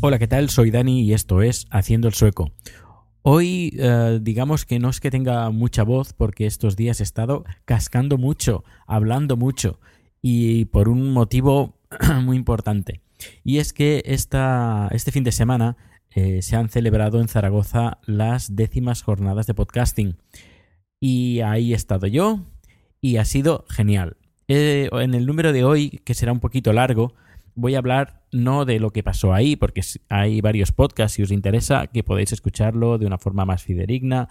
[0.00, 0.50] Hola, ¿qué tal?
[0.50, 2.50] Soy Dani y esto es Haciendo el Sueco.
[3.22, 7.44] Hoy, eh, digamos que no es que tenga mucha voz porque estos días he estado
[7.66, 9.78] cascando mucho, hablando mucho
[10.20, 11.78] y por un motivo
[12.24, 13.00] muy importante.
[13.44, 15.76] Y es que esta, este fin de semana
[16.14, 20.16] eh, se han celebrado en Zaragoza las décimas jornadas de podcasting.
[21.00, 22.40] Y ahí he estado yo
[23.00, 24.16] y ha sido genial.
[24.46, 27.14] Eh, en el número de hoy, que será un poquito largo,
[27.54, 31.30] voy a hablar no de lo que pasó ahí, porque hay varios podcasts si os
[31.30, 34.28] interesa, que podéis escucharlo de una forma más fidedigna.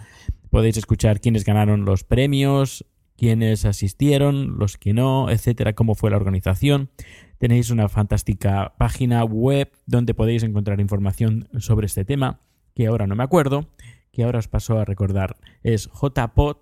[0.50, 2.86] Podéis escuchar quiénes ganaron los premios,
[3.24, 6.90] quiénes asistieron, los que no, etcétera, cómo fue la organización.
[7.38, 12.42] Tenéis una fantástica página web donde podéis encontrar información sobre este tema,
[12.76, 13.70] que ahora no me acuerdo,
[14.12, 15.38] que ahora os paso a recordar.
[15.62, 16.58] Es jpod,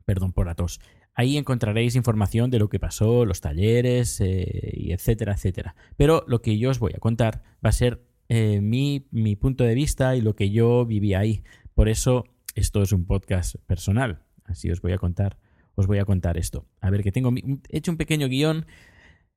[0.05, 0.79] Perdón por la tos.
[1.15, 5.75] Ahí encontraréis información de lo que pasó, los talleres, eh, y etcétera, etcétera.
[5.95, 9.63] Pero lo que yo os voy a contar va a ser eh, mi, mi punto
[9.63, 11.43] de vista y lo que yo viví ahí.
[11.73, 14.23] Por eso esto es un podcast personal.
[14.43, 15.37] Así os voy a contar,
[15.75, 16.67] os voy a contar esto.
[16.81, 18.65] A ver, que tengo he hecho un pequeño guion.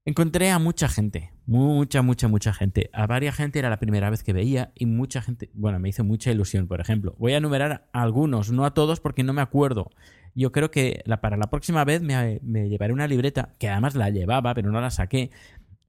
[0.09, 2.89] Encontré a mucha gente, mucha, mucha, mucha gente.
[2.95, 6.03] A varias gente era la primera vez que veía y mucha gente, bueno, me hizo
[6.03, 7.15] mucha ilusión, por ejemplo.
[7.19, 9.91] Voy a enumerar a algunos, no a todos porque no me acuerdo.
[10.35, 14.09] Yo creo que para la próxima vez me, me, llevaré una libreta, que además la
[14.09, 15.31] llevaba, pero no la saqué,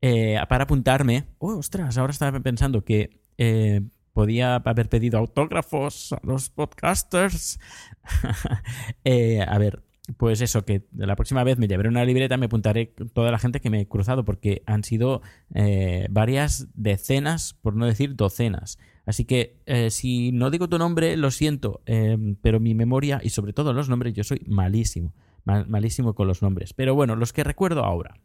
[0.01, 1.27] eh, para apuntarme.
[1.37, 7.57] Oh, ostras, ahora estaba pensando que eh, podía haber pedido autógrafos a los podcasters.
[9.05, 9.81] eh, a ver,
[10.17, 13.59] pues eso, que la próxima vez me llevaré una libreta, me apuntaré toda la gente
[13.59, 15.21] que me he cruzado, porque han sido
[15.53, 18.77] eh, varias decenas, por no decir docenas.
[19.05, 23.29] Así que eh, si no digo tu nombre, lo siento, eh, pero mi memoria y
[23.29, 25.13] sobre todo los nombres, yo soy malísimo,
[25.45, 26.73] mal, malísimo con los nombres.
[26.73, 28.19] Pero bueno, los que recuerdo ahora.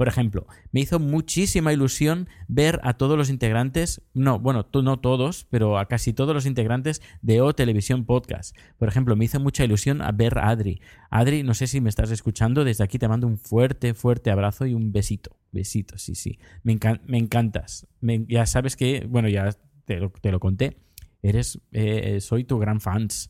[0.00, 5.46] Por ejemplo, me hizo muchísima ilusión ver a todos los integrantes, no, bueno, no todos,
[5.50, 8.56] pero a casi todos los integrantes de O Televisión Podcast.
[8.78, 10.80] Por ejemplo, me hizo mucha ilusión ver a Adri.
[11.10, 14.64] Adri, no sé si me estás escuchando, desde aquí te mando un fuerte, fuerte abrazo
[14.64, 15.36] y un besito.
[15.52, 16.38] Besito, sí, sí.
[16.62, 17.86] Me, encan me encantas.
[18.00, 19.50] Ya sabes que, bueno, ya
[19.84, 20.78] te lo, te lo conté.
[21.22, 23.28] Eres, eh, soy tu gran fans.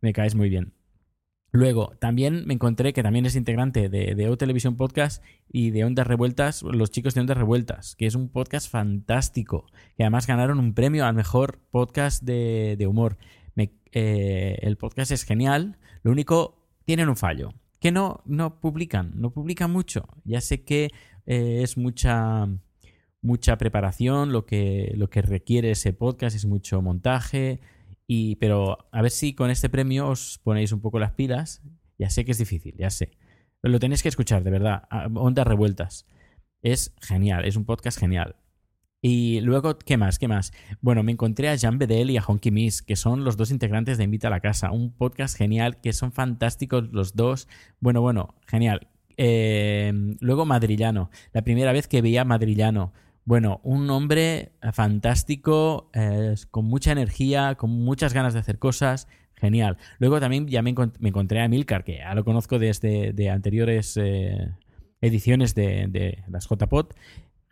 [0.00, 0.72] Me caes muy bien.
[1.52, 5.84] Luego, también me encontré que también es integrante de, de O Televisión Podcast y de
[5.84, 9.66] Ondas Revueltas, los chicos de Ondas Revueltas, que es un podcast fantástico,
[9.96, 13.18] que además ganaron un premio al mejor podcast de, humor.
[13.92, 19.32] Eh, el podcast es genial, lo único, tienen un fallo, que no, no publican, no
[19.32, 20.06] publican mucho.
[20.24, 20.90] Ya sé que
[21.26, 22.46] eh, es mucha,
[23.20, 27.58] mucha preparación lo que, lo que requiere ese podcast, es mucho montaje
[28.12, 31.62] y, pero a ver si con este premio os ponéis un poco las pilas.
[31.96, 33.12] Ya sé que es difícil, ya sé.
[33.60, 34.82] Pero lo tenéis que escuchar, de verdad.
[35.14, 36.08] Ondas revueltas.
[36.60, 38.34] Es genial, es un podcast genial.
[39.00, 40.18] Y luego, ¿qué más?
[40.18, 40.52] ¿Qué más?
[40.80, 43.96] Bueno, me encontré a Jean Bedel y a Honky Miss, que son los dos integrantes
[43.96, 44.72] de Invita a la Casa.
[44.72, 47.46] Un podcast genial, que son fantásticos los dos.
[47.78, 48.88] Bueno, bueno, genial.
[49.18, 51.10] Eh, luego Madrillano.
[51.32, 52.92] La primera vez que veía Madrillano.
[53.24, 59.08] Bueno, un hombre fantástico, eh, con mucha energía, con muchas ganas de hacer cosas.
[59.34, 59.78] Genial.
[59.98, 63.30] Luego también ya me, encont me encontré a Milcar, que ya lo conozco desde de
[63.30, 64.54] anteriores eh,
[65.00, 66.88] ediciones de, las JPod.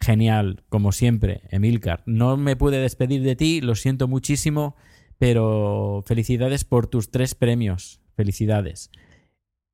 [0.00, 2.02] Genial, como siempre, Emilcar.
[2.06, 4.76] No me pude despedir de ti, lo siento muchísimo,
[5.16, 8.00] pero felicidades por tus tres premios.
[8.14, 8.90] Felicidades.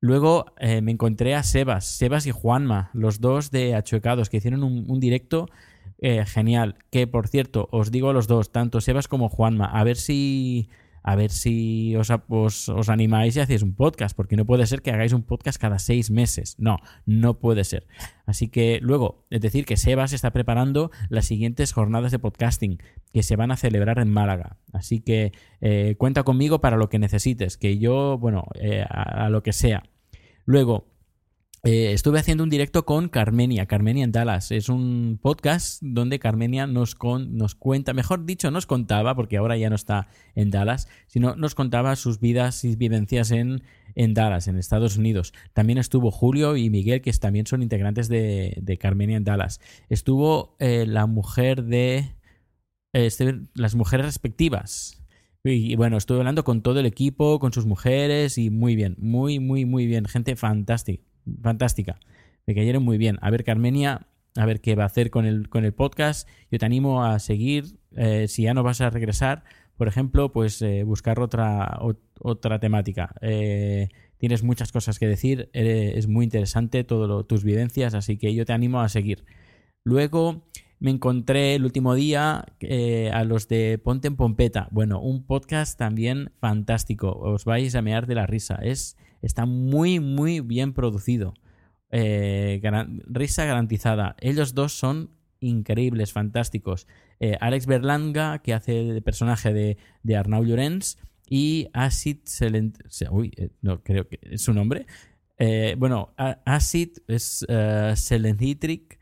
[0.01, 4.63] Luego eh, me encontré a Sebas, Sebas y Juanma, los dos de Achuecados, que hicieron
[4.63, 5.47] un directo
[6.05, 6.75] eh, genial.
[6.91, 10.69] Que por cierto, os digo a los dos, tanto Sebas como Juanma, a ver si.
[11.07, 12.09] A ver si os,
[12.69, 15.77] os, animáis y hacéis un podcast, porque no puede ser que hagáis un podcast cada
[15.77, 16.55] seis meses.
[16.57, 17.85] No, no puede ser.
[18.25, 22.79] Así que luego, es decir, que Sebas está preparando las siguientes jornadas de podcasting
[23.13, 24.57] que se van a celebrar en Málaga.
[24.73, 25.31] Así que
[25.61, 29.83] eh, cuenta conmigo para lo que necesites, que yo, bueno, eh, a lo que sea.
[30.45, 30.94] Luego,
[31.65, 34.51] eh, estuve haciendo un directo con Carmenia, Carmenia en Dallas.
[34.51, 36.95] Es un podcast donde Carmenia nos,
[37.27, 41.55] nos cuenta, mejor dicho, nos contaba, porque ahora ya no está en Dallas, sino nos
[41.55, 43.63] contaba sus vidas y vivencias en,
[43.95, 45.33] en Dallas, en Estados Unidos.
[45.53, 49.59] También estuvo Julio y Miguel, que también son integrantes de, de Carmenia en Dallas.
[49.89, 52.15] Estuvo eh, la mujer de...
[52.93, 55.03] Este, las mujeres respectivas.
[55.43, 59.39] Y bueno, estuve hablando con todo el equipo, con sus mujeres y muy bien, muy,
[59.39, 60.05] muy, muy bien.
[60.05, 61.99] Gente fantástica fantástica.
[62.47, 63.17] Me cayeron muy bien.
[63.21, 66.27] A ver, Carmenia, a ver qué va a hacer con el, con el podcast.
[66.51, 67.77] Yo te animo a seguir.
[67.95, 69.43] Eh, si ya no vas a regresar,
[69.77, 73.15] por ejemplo, pues eh, buscar otra, ot- otra temática.
[73.21, 75.49] Eh, tienes muchas cosas que decir.
[75.53, 79.25] es muy interesante todas tus vivencias, así que yo te animo a seguir.
[79.85, 80.43] Luego
[80.79, 82.45] me encontré el último día
[83.13, 84.67] a los de Ponte en Pompeta.
[84.71, 87.11] Bueno, un podcast también fantástico.
[87.11, 88.55] Os vais a mear de la risa.
[88.61, 91.33] Es, está muy, muy bien producido.
[91.91, 92.61] Eh,
[93.07, 94.15] risa garantizada.
[94.19, 96.87] Ellos dos son increíbles, fantásticos.
[97.19, 102.77] Eh, Alex Berlanga, que hace el personaje de, de Arnau Llorens, y Acid Selent...
[102.87, 104.85] se- Uy, eh, no creo que es su nombre.
[105.77, 107.45] Bueno, A- Acid es
[107.95, 108.99] Selenitric,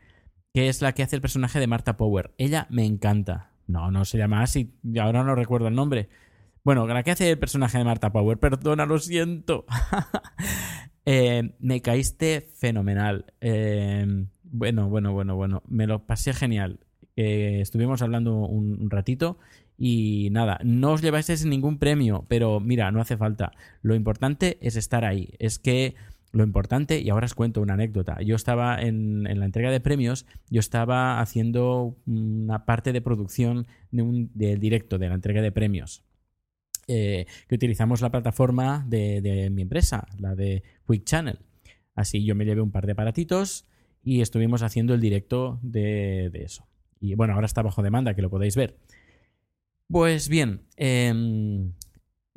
[0.52, 2.32] que es la que hace el personaje de Marta Power.
[2.38, 3.50] Ella me encanta.
[3.66, 6.08] No, no se llama y ahora no recuerdo el nombre.
[6.64, 9.66] Bueno, la que hace el personaje de Marta Power, perdona, lo siento.
[11.06, 13.26] Eh, me caíste fenomenal.
[13.42, 14.06] Eh,
[14.42, 15.62] bueno, bueno, bueno, bueno.
[15.68, 16.80] Me lo pasé genial.
[17.14, 19.38] Eh, estuvimos hablando un, ratito
[19.76, 23.52] y nada, no os lleváis ningún premio, pero mira, no hace falta.
[23.82, 25.34] Lo importante es estar ahí.
[25.38, 25.94] Es que
[26.32, 28.22] lo importante, y ahora os cuento una anécdota.
[28.22, 34.58] Yo estaba en, la entrega de premios, yo estaba haciendo una parte de producción del
[34.58, 36.02] directo de la entrega de premios
[36.88, 41.38] eh, que utilizamos la plataforma de, mi empresa, la de Quick Channel.
[41.94, 43.66] Así yo me llevé un par de aparatitos
[44.02, 46.66] y estuvimos haciendo el directo de, de eso.
[47.00, 48.78] Y bueno, ahora está bajo demanda, que lo podéis ver.
[49.88, 51.72] Pues bien, em,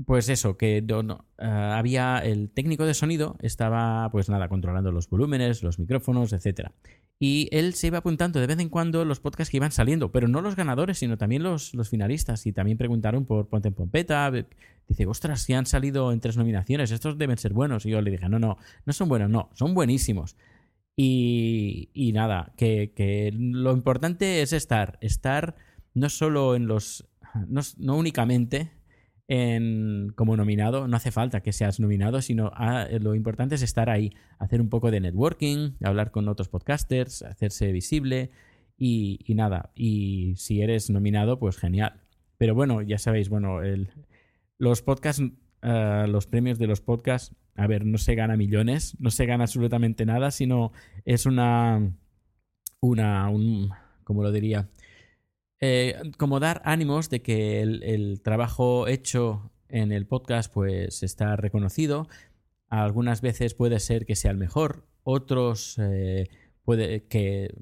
[0.06, 0.86] pues eso, que
[1.40, 6.74] ah, había el técnico de sonido, estaba pues nada, controlando los volúmenes, los micrófonos, etcétera.
[7.20, 10.28] Y él se iba apuntando de vez en cuando los podcasts que iban saliendo, pero
[10.28, 12.46] no los ganadores, sino también los, los finalistas.
[12.46, 14.32] Y también preguntaron por Ponte en Pompeta.
[14.88, 17.88] Dice, ostras, si han salido en tres nominaciones, estos deben ser buenos.
[17.88, 20.36] Y yo le dije, no, no, no son buenos, no, son buenísimos.
[20.96, 25.56] Y, y nada, que, que lo importante es estar, estar
[25.96, 27.08] no solo en los,
[27.48, 28.77] no, no únicamente
[29.28, 33.90] en, como nominado, no hace falta que seas nominado, sino ah, lo importante es estar
[33.90, 38.32] ahí, hacer un poco de networking, hablar con otros podcasters, hacerse visible
[38.78, 39.72] y, y nada.
[39.76, 42.02] Y si eres nominado, pues genial.
[42.38, 43.90] Pero bueno, ya sabéis, bueno, el,
[44.58, 45.22] los podcasts,
[45.62, 49.46] ah, los premios de los podcasts, a ver, no se gana millones, no se gana
[49.46, 50.72] absolutamente nada, sino
[51.06, 51.92] es una,
[52.80, 53.72] una, un,
[54.04, 54.70] ¿cómo lo diría?
[55.60, 62.08] Eh, como dar ánimos de que el, trabajo hecho en el podcast pues está reconocido.
[62.70, 66.30] Algunas veces puede ser que sea el mejor, otros eh,
[66.64, 67.56] puede que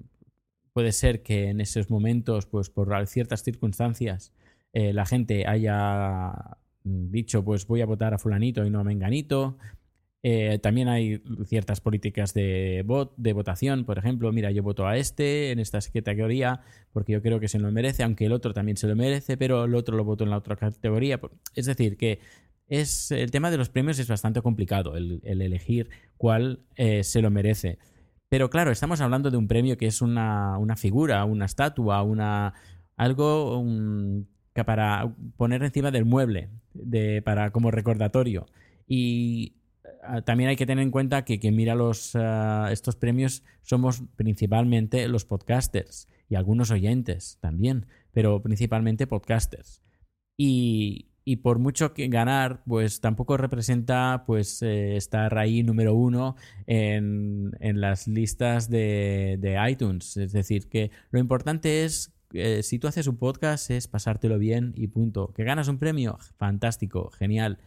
[0.74, 4.34] puede ser que en esos momentos, pues por ciertas circunstancias,
[4.74, 9.58] eh, la gente haya dicho, pues voy a votar a fulanito y no a menganito.
[10.28, 12.84] Eh, también hay ciertas políticas de,
[13.16, 16.62] de votación, por ejemplo, mira, yo voto a este en esta categoría
[16.94, 19.66] porque yo creo que se lo merece, aunque el otro también se lo merece, pero
[19.66, 21.20] el otro lo voto en la otra categoría.
[21.54, 22.18] Es decir, que
[22.68, 27.22] es el tema de los premios es bastante complicado, el, el elegir cuál eh, se
[27.22, 27.78] lo merece.
[28.28, 32.56] Pero claro, estamos hablando de un premio que es una, una figura, una estatua, una
[32.98, 33.64] algo
[34.56, 38.48] que para poner encima del mueble, de, para como recordatorio.
[38.88, 39.54] Y
[40.26, 45.08] también hay que tener en cuenta que quien mira los, uh, estos premios somos principalmente
[45.08, 49.82] los podcasters y algunos oyentes también, pero principalmente podcasters.
[50.38, 56.36] Y, y por mucho que ganar, pues tampoco representa pues eh, estar ahí número uno
[56.68, 60.18] en, en las listas de, de, iTunes.
[60.18, 64.74] Es decir, que lo importante es, eh, si tú haces un podcast, es pasártelo bien
[64.76, 65.34] y punto.
[65.34, 66.18] ¿Que ganas un premio?
[66.38, 67.58] Fantástico, genial.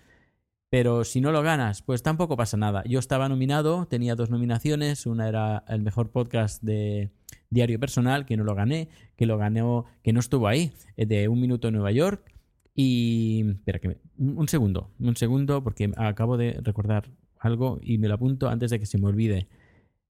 [0.70, 2.82] Pero si no lo ganas, pues tampoco pasa nada.
[2.84, 5.06] Yo estaba nominado, tenía dos nominaciones.
[5.06, 7.10] Una era el mejor podcast de
[7.48, 11.28] Diario Personal, que no lo gané, que lo ganó, que no estuvo ahí, eh, de
[11.28, 12.34] Un Minuto en Nueva York.
[12.74, 13.46] Y.
[13.50, 17.08] Espera, que me, un segundo, un segundo, porque acabo de recordar
[17.38, 19.48] algo y me lo apunto antes de que se me olvide.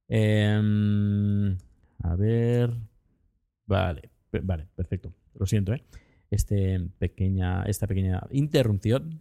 [0.09, 1.57] Eh,
[2.03, 2.75] a ver.
[3.67, 4.11] Vale,
[4.43, 5.13] vale, perfecto.
[5.35, 5.85] Lo siento, ¿eh?
[6.31, 9.21] Este pequeña, esta pequeña interrupción.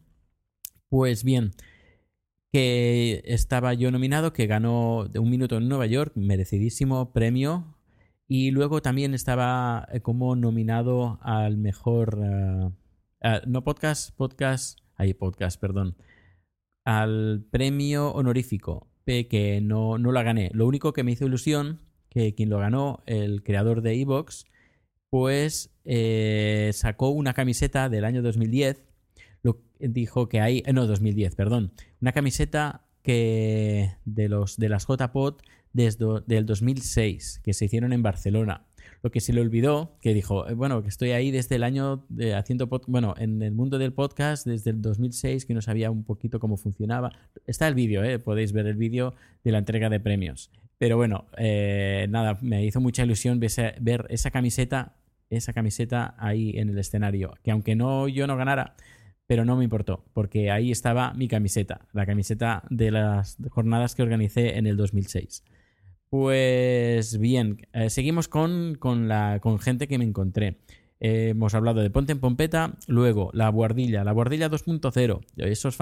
[0.89, 1.51] Pues bien,
[2.53, 7.75] que estaba yo nominado, que ganó un minuto en Nueva York, merecidísimo premio.
[8.27, 12.17] Y luego también estaba como nominado al mejor.
[12.17, 12.72] Uh,
[13.48, 15.98] no podcast, podcast, hay podcast, perdón,
[16.86, 20.51] al premio honorífico, que no, no la gané.
[20.53, 24.46] Lo único que me hizo ilusión, que quien lo ganó, el creador de Evox,
[25.10, 28.87] pues eh, sacó una camiseta del año 2010, lo,
[29.79, 35.41] dijo que hay, eh, no, 2010, perdón, una camiseta que de, los, de las JPOT
[35.74, 38.65] desde del 2006, que se hicieron en Barcelona.
[39.03, 42.05] Lo que se le olvidó, que dijo, eh, bueno, que estoy ahí desde el año
[42.10, 45.91] de, haciendo, pod, bueno, en el mundo del podcast desde el 2006, que no sabía
[45.91, 47.12] un poquito cómo funcionaba.
[47.46, 48.19] Está el vídeo, ¿eh?
[48.19, 50.51] podéis ver el vídeo de la entrega de premios.
[50.77, 54.96] Pero bueno, eh, nada, me hizo mucha ilusión ver esa camiseta,
[55.29, 58.75] esa camiseta ahí en el escenario, que aunque no yo no ganara,
[59.27, 64.01] pero no me importó, porque ahí estaba mi camiseta, la camiseta de las jornadas que
[64.01, 65.43] organicé en el 2006.
[66.10, 70.57] Pues bien, eh, seguimos con, con, la, con gente que me encontré.
[71.01, 75.77] Eh, hemos hablado de Ponte en Pompeta, luego la Guardilla, la Guardilla 2.0, esos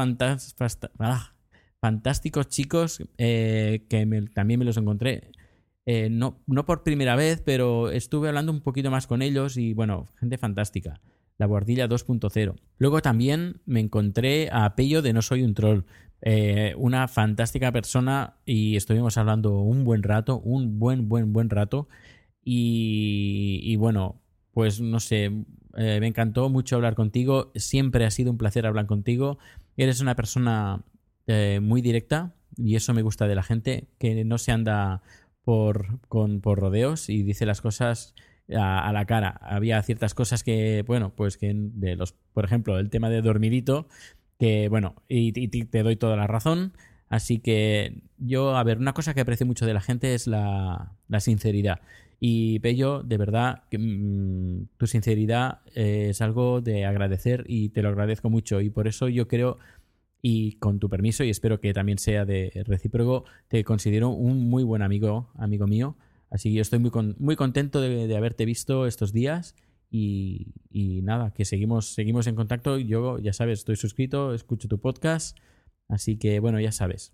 [1.00, 1.34] ah,
[1.80, 5.30] fantásticos chicos eh, que me, también me los encontré.
[6.10, 10.08] No, no por primera vez, pero estuve hablando un poquito más con ellos y bueno,
[10.20, 11.00] gente fantástica.
[11.38, 12.56] La Guardilla 2.0.
[12.78, 15.86] Luego también me encontré a Pello de No Soy un Troll.
[16.22, 21.88] Eh, una fantástica persona y estuvimos hablando un buen rato, un buen, buen, buen rato.
[22.44, 25.26] Y, y bueno, pues no sé,
[25.76, 27.52] eh, me encantó mucho hablar contigo.
[27.56, 29.38] Siempre ha sido un placer hablar contigo.
[29.78, 30.84] Eres una persona
[31.28, 35.02] eh, muy directa y eso me gusta de la gente, que no se anda
[35.44, 38.16] por, con, por rodeos y dice las cosas
[38.54, 39.40] a, la cara.
[39.42, 43.88] Había ciertas cosas que, bueno, pues que de los, por ejemplo, el tema de dormidito,
[44.40, 46.74] que bueno, y, te doy toda la razón.
[47.10, 50.94] Así que yo, a ver, una cosa que aprecio mucho de la gente es la,
[51.08, 51.82] la sinceridad.
[52.20, 57.82] Y Pello, de verdad, que, mmm, tu sinceridad eh, es algo de agradecer y te
[57.82, 58.62] lo agradezco mucho.
[58.62, 59.60] Y por eso yo creo,
[60.22, 64.64] y con tu permiso, y espero que también sea de recíproco, te considero un muy
[64.64, 65.98] buen amigo, amigo mío.
[66.36, 69.56] Así que yo estoy muy, con, muy contento de, de haberte visto estos días
[69.90, 72.78] y, y, nada, que seguimos, seguimos en contacto.
[72.78, 75.38] Yo, ya sabes, estoy suscrito, escucho tu podcast.
[75.88, 77.14] Así que, bueno, ya sabes.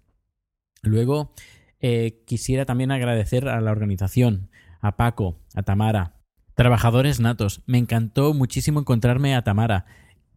[0.81, 1.35] Luego,
[1.81, 4.49] eh, quisiera también agradecer a la organización,
[4.79, 6.15] a Paco, a Tamara,
[6.55, 7.61] trabajadores natos.
[7.67, 9.85] Me encantó muchísimo encontrarme a Tamara,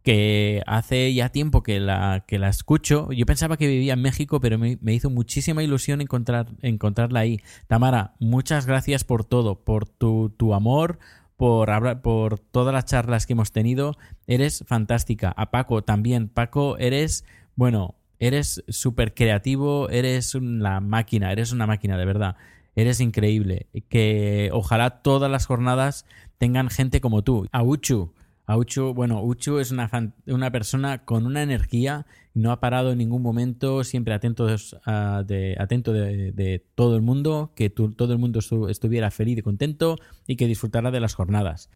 [0.05, 3.11] que hace ya tiempo que la, que la escucho.
[3.11, 7.41] Yo pensaba que vivía en México, pero me, me hizo muchísima ilusión encontrar, encontrarla ahí.
[7.65, 10.99] Tamara, muchas gracias por todo, por tu, tu amor,
[11.37, 13.97] por, hablar, por todas las charlas que hemos tenido.
[14.27, 15.33] Eres fantástica.
[15.35, 16.29] A Paco también.
[16.29, 22.35] Paco, eres, bueno, eres súper creativo, eres una máquina, eres una máquina, de verdad.
[22.75, 23.69] Eres increíble.
[23.89, 26.05] Que ojalá todas las jornadas
[26.37, 27.47] tengan gente como tú.
[27.51, 28.13] A Uchu.
[28.47, 29.89] A Uchu, bueno, Uchu es una,
[30.27, 35.93] una persona con una energía, no ha parado en ningún momento, siempre atento, de, atento
[35.93, 39.97] de, todo el mundo, que todo el mundo estu estuviera feliz y contento
[40.27, 41.71] y que disfrutara de las jornadas.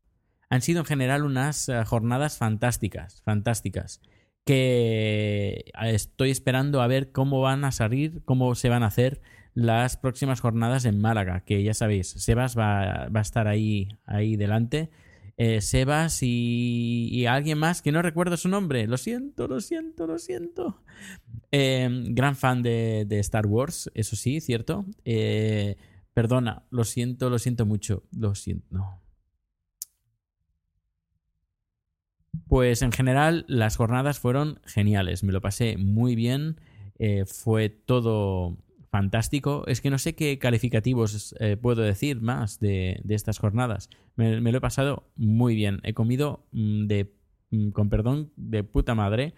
[0.52, 4.02] Han sido en general unas uh, jornadas fantásticas, fantásticas,
[4.46, 9.22] que estoy esperando a ver cómo van a salir, cómo se van a hacer
[9.56, 14.36] las próximas jornadas en Málaga, que ya sabéis, Sebas va, va a estar ahí, ahí
[14.36, 14.92] delante
[15.42, 18.86] eh, Sebas y, y, alguien más que no recuerdo su nombre.
[18.88, 20.84] Lo siento, lo siento, lo siento.
[21.54, 24.86] Eh, gran fan de, Star Wars, eso sí, cierto.
[25.06, 25.78] Eh,
[26.14, 28.04] perdona, lo siento, lo siento mucho.
[28.12, 29.00] Lo siento.
[32.50, 35.24] Pues en general las jornadas fueron geniales.
[35.24, 36.60] Me lo pasé muy bien.
[36.98, 38.58] Eh, fue todo
[38.90, 39.64] fantástico.
[39.68, 43.90] Es que no sé qué calificativos eh, puedo decir más de, de estas jornadas.
[44.16, 45.80] Me, lo he pasado muy bien.
[45.84, 47.14] He comido mm, de
[47.52, 49.34] mm, con perdón, de puta madre.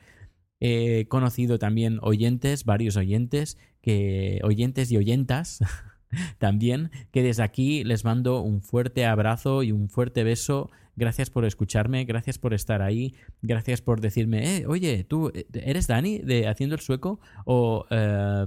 [0.60, 5.60] He conocido también oyentes, varios oyentes, que oyentes y oyentas
[6.38, 10.70] también, que desde aquí les mando un fuerte abrazo y un fuerte beso.
[10.96, 15.88] Gracias por escucharme, gracias por estar ahí, gracias por decirme, eh, oye, tú eh, eres
[15.88, 18.46] Dani de Haciendo el Sueco o eh,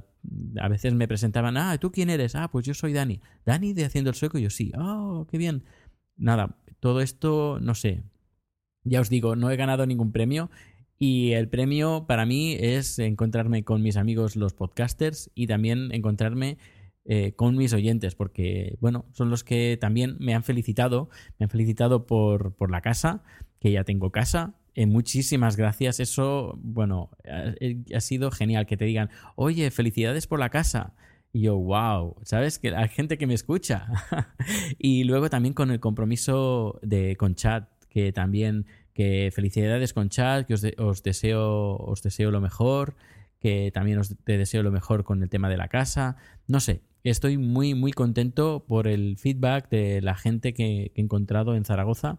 [0.60, 2.34] a veces me presentaban, ah, ¿tú quién eres?
[2.34, 3.20] Ah, pues yo soy Dani.
[3.46, 5.64] Dani de Haciendo el Sueco, yo sí, oh, qué bien.
[6.16, 8.04] Nada, todo esto, no sé.
[8.84, 10.50] Ya os digo, no he ganado ningún premio
[10.98, 16.58] y el premio para mí es encontrarme con mis amigos los podcasters y también encontrarme
[17.04, 21.50] eh, con mis oyentes, porque, bueno, son los que también me han felicitado, me han
[21.50, 23.22] felicitado por, por la casa,
[23.60, 24.54] que ya tengo casa.
[24.74, 26.00] Eh, muchísimas gracias.
[26.00, 27.54] Eso, bueno, ha,
[27.96, 30.94] ha sido genial que te digan, oye, felicidades por la casa.
[31.32, 32.58] Y yo, wow, ¿sabes?
[32.58, 33.86] Que hay gente que me escucha.
[34.78, 40.46] y luego también con el compromiso de, con chat, que también, que felicidades con chat,
[40.46, 42.94] que os, de- os deseo, os deseo lo mejor,
[43.40, 46.16] que también os te deseo lo mejor con el tema de la casa.
[46.46, 51.54] No sé, estoy muy, muy contento por el feedback de la gente que, he encontrado
[51.54, 52.18] en Zaragoza.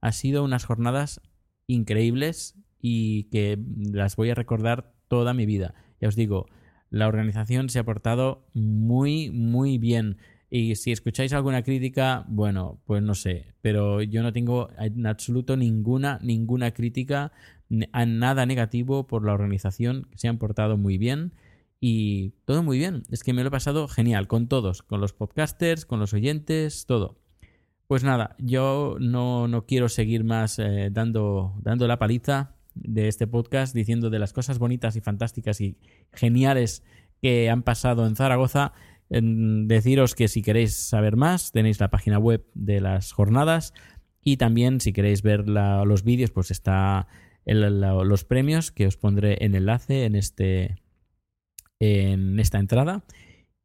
[0.00, 1.20] Ha sido unas jornadas
[1.66, 5.74] increíbles y que las voy a recordar toda mi vida.
[6.00, 6.46] Ya os digo,
[6.90, 10.18] la organización se ha portado muy, muy bien.
[10.50, 15.56] Y si escucháis alguna crítica, bueno, pues no sé, pero yo no tengo en absoluto
[15.56, 17.32] ninguna, ninguna crítica
[17.92, 21.32] a nada negativo por la organización, se han portado muy bien
[21.80, 23.02] y todo muy bien.
[23.10, 26.86] Es que me lo he pasado genial con todos, con los podcasters, con los oyentes,
[26.86, 27.18] todo.
[27.86, 33.26] Pues nada, yo no, no quiero seguir más eh, dando, dando la paliza de este
[33.26, 35.78] podcast diciendo de las cosas bonitas y fantásticas y
[36.12, 36.82] geniales
[37.22, 38.72] que han pasado en Zaragoza.
[39.08, 43.72] En deciros que si queréis saber más, tenéis la página web de las jornadas
[44.22, 47.06] y también si queréis ver los vídeos, pues está
[47.44, 50.82] los premios que os pondré en enlace en este
[51.80, 53.04] en esta entrada.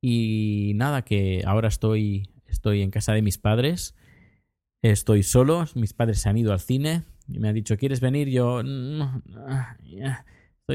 [0.02, 3.96] Y nada, que ahora estoy, estoy en casa de mis padres.
[4.84, 8.30] Estoy solo, mis padres se han ido al cine y me han dicho, ¿quieres venir?
[8.30, 8.72] Yo estoy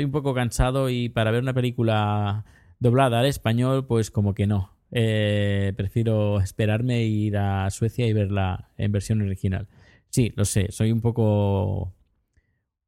[0.05, 2.45] un poco cansado y para ver una película
[2.79, 4.77] doblada al español, pues como que no.
[4.93, 9.67] Eh, prefiero esperarme e ir a Suecia y verla en versión original.
[10.09, 11.96] Sí, lo sé, soy un poco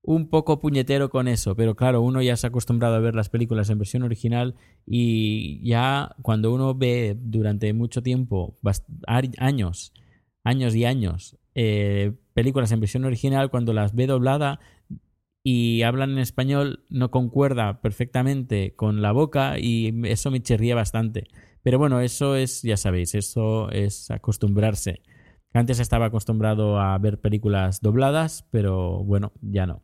[0.09, 3.29] un poco puñetero con eso, pero claro, uno ya se ha acostumbrado a ver las
[3.29, 4.55] películas en versión original
[4.87, 8.57] y ya cuando uno ve durante mucho tiempo,
[9.37, 9.93] años,
[10.45, 14.61] años y años, eh, películas en versión original, cuando las ve doblada
[15.43, 21.29] y hablan en español, no concuerda perfectamente con la boca y eso me chirría bastante.
[21.63, 25.03] Pero bueno, eso es, ya sabéis, eso es acostumbrarse.
[25.53, 29.83] Antes estaba acostumbrado a ver películas dobladas, pero bueno, ya no.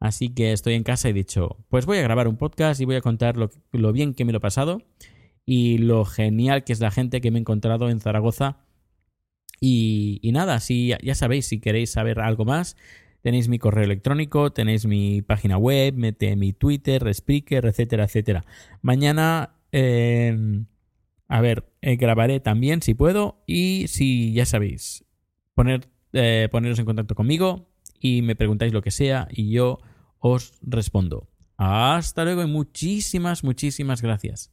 [0.00, 2.84] Así que estoy en casa y he dicho, pues voy a grabar un podcast y
[2.86, 4.82] voy a contar lo, bien que me lo he pasado
[5.46, 8.58] y lo genial que es la gente que me he encontrado en Zaragoza.
[9.60, 12.76] Y, nada, si ya, ya sabéis, si queréis saber algo más,
[13.20, 18.44] tenéis mi correo electrónico, tenéis mi página web, mete mi Twitter, Spreaker, etcétera, etcétera.
[18.80, 20.64] Mañana, eh,
[21.32, 25.06] a ver, eh, grabaré también si puedo y si ya sabéis,
[25.54, 29.78] poner, eh, poneros en contacto conmigo y me preguntáis lo que sea y yo
[30.18, 31.30] os respondo.
[31.56, 34.52] Hasta luego y muchísimas, muchísimas gracias.